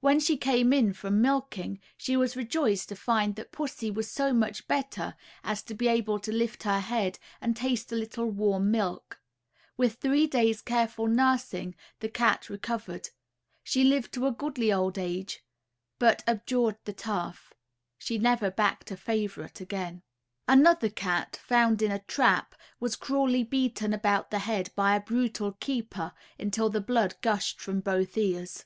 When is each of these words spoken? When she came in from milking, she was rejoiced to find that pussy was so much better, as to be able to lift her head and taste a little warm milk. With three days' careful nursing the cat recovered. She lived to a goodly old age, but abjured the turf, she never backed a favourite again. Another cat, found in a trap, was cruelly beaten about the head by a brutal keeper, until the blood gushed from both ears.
When 0.00 0.18
she 0.18 0.36
came 0.36 0.72
in 0.72 0.92
from 0.92 1.22
milking, 1.22 1.78
she 1.96 2.16
was 2.16 2.34
rejoiced 2.34 2.88
to 2.88 2.96
find 2.96 3.36
that 3.36 3.52
pussy 3.52 3.92
was 3.92 4.10
so 4.10 4.32
much 4.32 4.66
better, 4.66 5.14
as 5.44 5.62
to 5.62 5.74
be 5.74 5.86
able 5.86 6.18
to 6.18 6.32
lift 6.32 6.64
her 6.64 6.80
head 6.80 7.20
and 7.40 7.56
taste 7.56 7.92
a 7.92 7.94
little 7.94 8.28
warm 8.28 8.72
milk. 8.72 9.20
With 9.76 10.00
three 10.00 10.26
days' 10.26 10.62
careful 10.62 11.06
nursing 11.06 11.76
the 12.00 12.08
cat 12.08 12.50
recovered. 12.50 13.10
She 13.62 13.84
lived 13.84 14.12
to 14.14 14.26
a 14.26 14.32
goodly 14.32 14.72
old 14.72 14.98
age, 14.98 15.44
but 16.00 16.24
abjured 16.26 16.78
the 16.84 16.92
turf, 16.92 17.54
she 17.96 18.18
never 18.18 18.50
backed 18.50 18.90
a 18.90 18.96
favourite 18.96 19.60
again. 19.60 20.02
Another 20.48 20.90
cat, 20.90 21.36
found 21.36 21.82
in 21.82 21.92
a 21.92 22.00
trap, 22.00 22.56
was 22.80 22.96
cruelly 22.96 23.44
beaten 23.44 23.92
about 23.92 24.32
the 24.32 24.40
head 24.40 24.72
by 24.74 24.96
a 24.96 25.00
brutal 25.00 25.52
keeper, 25.52 26.14
until 26.36 26.68
the 26.68 26.80
blood 26.80 27.14
gushed 27.22 27.60
from 27.60 27.78
both 27.78 28.16
ears. 28.18 28.64